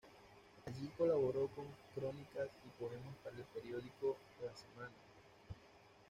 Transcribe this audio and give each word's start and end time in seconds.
Allí 0.65 0.87
colaboró 0.97 1.47
con 1.49 1.65
crónicas 1.93 2.49
y 2.65 2.69
poemas 2.81 3.15
para 3.23 3.35
el 3.37 3.43
periódico 3.43 4.17
"La 4.43 4.51
Semana". 4.55 4.95